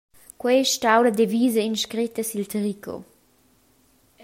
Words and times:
Quei 0.41 0.57
ei 0.61 0.65
stau 0.73 0.99
la 1.03 1.11
devisa 1.19 1.61
inscretta 1.71 2.23
sil 2.25 2.45
tricot. 2.51 3.01